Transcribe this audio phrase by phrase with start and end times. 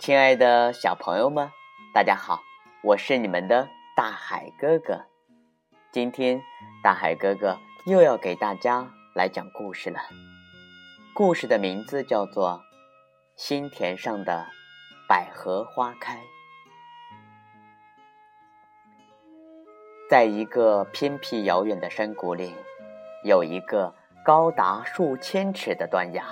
[0.00, 1.50] 亲爱的小朋友们，
[1.92, 2.40] 大家好，
[2.82, 5.04] 我是你们的大海哥哥。
[5.92, 6.40] 今天，
[6.82, 10.00] 大海哥哥又要给大家来讲故事了。
[11.12, 12.62] 故事的名字叫做
[13.42, 14.46] 《心田上的
[15.08, 16.16] 百合花开》。
[20.08, 22.54] 在一个偏僻遥远的山谷里，
[23.24, 23.92] 有一个
[24.24, 26.24] 高达数千尺的断崖。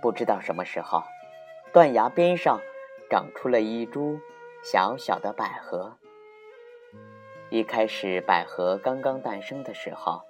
[0.00, 1.02] 不知道什么时候。
[1.70, 2.58] 断崖边上
[3.10, 4.18] 长出了一株
[4.64, 5.98] 小小的百合。
[7.50, 10.22] 一开始，百合刚刚诞生的时候，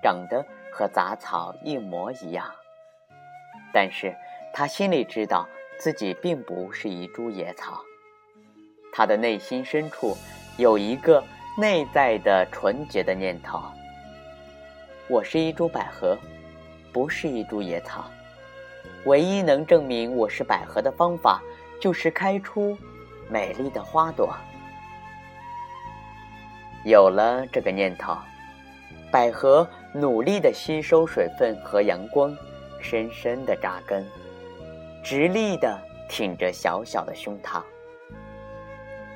[0.00, 2.54] 长得和杂草一模一样。
[3.74, 4.14] 但是，
[4.54, 7.82] 他心里知道自己并不是一株野草。
[8.92, 10.16] 他的内心深处
[10.56, 11.22] 有一个
[11.58, 13.58] 内在的纯洁的念头：
[15.08, 16.14] 我是一株百合，
[16.92, 18.04] 不是一株野草。
[19.06, 21.40] 唯一能证明我是百合的方法，
[21.80, 22.76] 就是开出
[23.30, 24.36] 美丽的花朵。
[26.84, 28.14] 有了这个念头，
[29.10, 32.36] 百合努力的吸收水分和阳光，
[32.82, 34.06] 深深的扎根，
[35.02, 37.62] 直立的挺着小小的胸膛。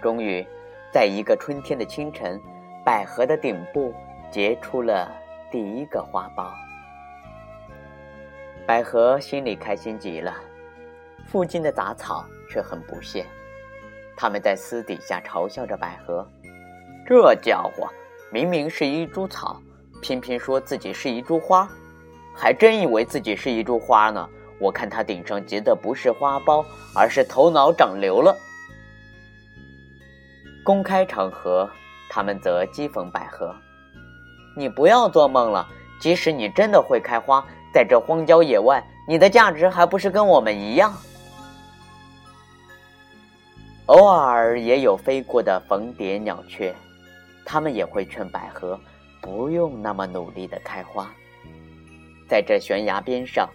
[0.00, 0.47] 终于，
[0.92, 2.41] 在一个春天的清晨，
[2.84, 3.94] 百合的顶部
[4.28, 5.08] 结出了
[5.50, 6.50] 第一个花苞。
[8.66, 10.34] 百合心里开心极了，
[11.28, 13.24] 附近的杂草却很不屑，
[14.16, 16.27] 他们在私底下嘲笑着百合
[17.06, 17.88] ：“这家伙
[18.32, 19.60] 明明是一株草，
[20.02, 21.69] 偏偏说自己是一株花，
[22.34, 24.28] 还真以为自己是一株花呢。
[24.58, 28.36] 我看他顶上结的不是花苞，而是头脑长瘤了。”
[30.64, 31.69] 公开场合，
[32.08, 33.55] 他们则讥讽百合
[34.56, 35.66] ：“你不要做梦了，
[36.00, 40.93] 即使你真的会开花。”在这荒郊野外，你的价值还不是跟我们一样？
[43.87, 46.75] 偶尔也有飞过的蜂蝶、鸟雀，
[47.44, 48.77] 他们也会劝百合
[49.21, 51.09] 不用那么努力的开花。
[52.28, 53.48] 在这悬崖边上，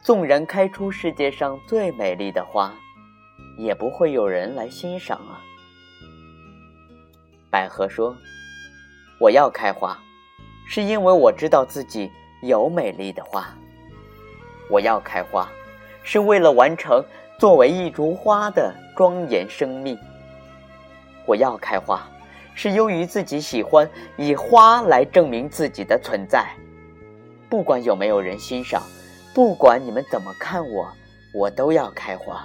[0.00, 2.72] 纵然开出世界上最美丽的花，
[3.58, 5.44] 也不会有人来欣赏啊。
[7.52, 8.16] 百合说
[9.20, 9.96] ：“我要开花，
[10.66, 12.10] 是因为我知道自己。”
[12.42, 13.56] 有美丽的花，
[14.68, 15.48] 我要开花，
[16.02, 17.00] 是为了完成
[17.38, 19.96] 作为一株花的庄严生命。
[21.24, 22.04] 我要开花，
[22.52, 26.44] 是由于自己喜欢以花来证明自己的存在。
[27.48, 28.82] 不管有没有人欣赏，
[29.32, 30.92] 不管你们怎么看我，
[31.32, 32.44] 我都要开花。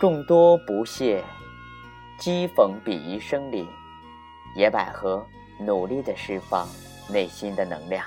[0.00, 1.22] 众多不屑、
[2.18, 3.68] 讥讽、鄙夷声里，
[4.56, 5.24] 野百合。
[5.62, 6.66] 努力的释放
[7.06, 8.02] 内心的能量。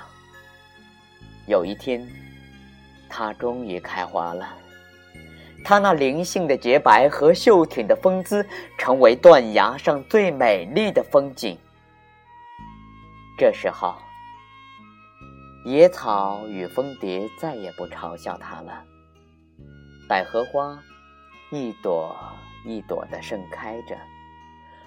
[1.46, 2.04] 有一天，
[3.08, 4.58] 它终于开花了。
[5.64, 8.44] 它那灵性的洁白和秀挺的风姿，
[8.76, 11.56] 成为断崖上最美丽的风景。
[13.38, 13.94] 这时候，
[15.64, 18.82] 野草与蜂蝶再也不嘲笑它了。
[20.08, 20.76] 百合花
[21.50, 22.16] 一朵
[22.64, 23.96] 一朵的盛开着。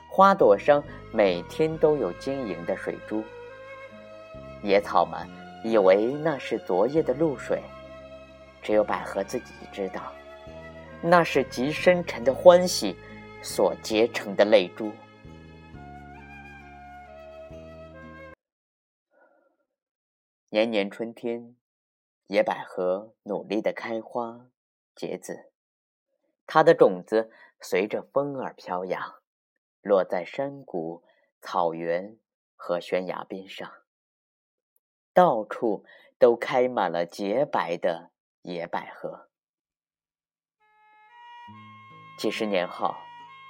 [0.09, 3.23] 花朵上每天都有晶莹的水珠。
[4.63, 5.27] 野草们
[5.63, 7.61] 以为那是昨夜的露水，
[8.61, 10.11] 只有百合自己知道，
[11.01, 12.95] 那是极深沉的欢喜
[13.43, 14.91] 所结成的泪珠。
[20.49, 21.55] 年年春天，
[22.27, 24.47] 野百合努力的开花
[24.95, 25.51] 结籽，
[26.47, 27.29] 它的种子
[27.61, 29.13] 随着风儿飘扬。
[29.81, 31.05] 落在山谷、
[31.39, 32.17] 草原
[32.57, 33.71] 和悬崖边上，
[35.13, 35.85] 到处
[36.19, 39.29] 都开满了洁白的野百合。
[42.19, 42.95] 几十年后，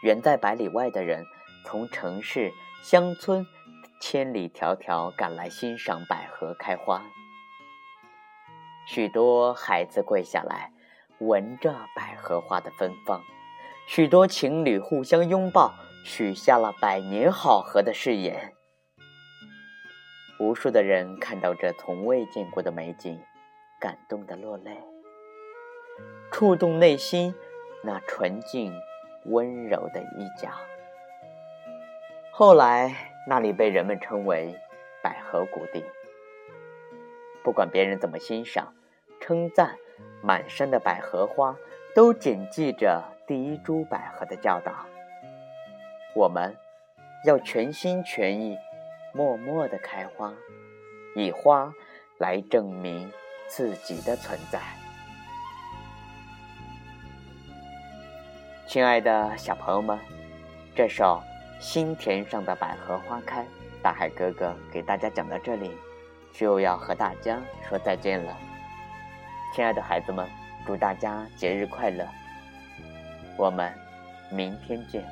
[0.03, 1.25] 远在百里外的人
[1.65, 2.51] 从城市、
[2.83, 3.47] 乡村
[3.99, 7.01] 千里迢迢赶来欣赏百合开花。
[8.85, 10.71] 许多孩子跪下来，
[11.19, 13.21] 闻着百合花的芬芳；
[13.87, 15.73] 许多情侣互相拥抱。
[16.03, 18.53] 许下了百年好合的誓言。
[20.39, 23.19] 无数的人看到这从未见过的美景，
[23.77, 24.81] 感动的落泪，
[26.31, 27.35] 触动内心
[27.83, 28.73] 那纯净
[29.25, 30.49] 温柔的一角。
[32.31, 34.55] 后来，那里被人们称为
[35.03, 35.83] 百合谷地。
[37.43, 38.73] 不管别人怎么欣赏、
[39.19, 39.75] 称赞，
[40.21, 41.55] 满山的百合花
[41.95, 44.73] 都谨记着第一株百合的教导。
[46.15, 46.55] 我们
[47.25, 48.57] 要全心全意、
[49.13, 50.33] 默默的开花，
[51.15, 51.73] 以花
[52.17, 53.11] 来证明
[53.47, 54.59] 自己的存在。
[58.65, 59.97] 亲爱的小朋友们，
[60.75, 61.21] 这首
[61.63, 63.41] 《心田上的百合花开》，
[63.81, 65.71] 大海哥哥给大家讲到这里，
[66.33, 68.46] 就要和大家说再见了。
[69.53, 70.27] 亲爱的孩子们，
[70.65, 72.07] 祝大家节日快乐！
[73.37, 73.73] 我们
[74.29, 75.03] 明天见。